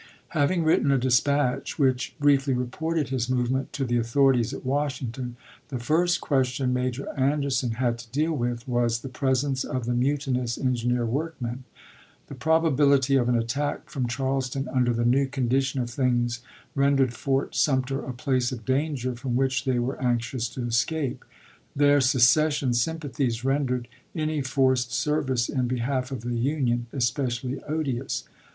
Having 0.29 0.63
written 0.63 0.89
a 0.89 0.97
dispatch 0.97 1.77
which 1.77 2.15
briefly 2.19 2.55
reported 2.55 3.09
his 3.09 3.29
movement 3.29 3.71
to 3.73 3.85
the 3.85 3.97
authorities 3.97 4.51
at 4.51 4.65
Washington, 4.65 5.35
the 5.67 5.77
first 5.77 6.21
question 6.21 6.73
Major 6.73 7.07
Anderson 7.15 7.73
had 7.73 7.99
to 7.99 8.09
deal 8.09 8.33
with 8.33 8.67
was 8.67 9.01
the 9.01 9.09
presence 9.09 9.63
of 9.63 9.85
the 9.85 9.93
mutinous 9.93 10.57
engineer 10.57 11.05
workmen. 11.05 11.65
The 12.29 12.33
probability 12.33 13.15
of 13.15 13.29
an 13.29 13.37
attack 13.37 13.91
from 13.91 14.07
Charleston 14.07 14.67
under 14.69 14.91
the 14.91 15.05
new 15.05 15.27
condition 15.27 15.79
of 15.79 15.91
things 15.91 16.39
rendered 16.73 17.13
Fort 17.13 17.53
Sumter 17.53 18.03
a 18.03 18.11
place 18.11 18.51
of 18.51 18.65
danger 18.65 19.13
from 19.13 19.35
which 19.35 19.65
they 19.65 19.77
were 19.77 20.01
anxious 20.01 20.49
to 20.55 20.65
escape; 20.65 21.23
their 21.75 22.01
secession 22.01 22.73
sympathies 22.73 23.45
rendered 23.45 23.87
any 24.15 24.41
forced 24.41 24.91
service 24.93 25.47
in 25.47 25.67
behalf 25.67 26.09
of 26.11 26.21
the 26.21 26.33
Union 26.33 26.87
especially 26.91 27.61
odious. 27.65 28.23